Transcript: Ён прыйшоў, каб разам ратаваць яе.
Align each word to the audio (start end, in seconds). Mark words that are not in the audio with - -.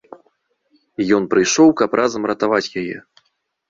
Ён 1.19 1.29
прыйшоў, 1.35 1.69
каб 1.85 1.89
разам 2.03 2.29
ратаваць 2.35 2.67
яе. 2.85 2.97